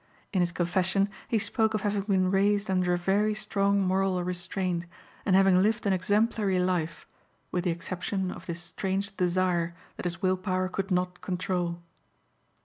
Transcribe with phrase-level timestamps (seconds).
[0.33, 4.87] In his confession he spoke of having been raised under a very strong moral restraint
[5.27, 7.05] and having lived an exemplary life,
[7.51, 11.83] with the exception of this strange desire that his will power could not control.